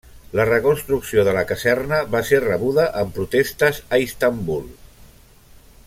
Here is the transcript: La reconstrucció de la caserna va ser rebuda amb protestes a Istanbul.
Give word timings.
La 0.37 0.45
reconstrucció 0.47 1.25
de 1.27 1.35
la 1.35 1.43
caserna 1.51 1.99
va 2.15 2.21
ser 2.29 2.39
rebuda 2.45 2.87
amb 3.03 3.13
protestes 3.19 3.83
a 3.95 4.01
Istanbul. 4.07 4.67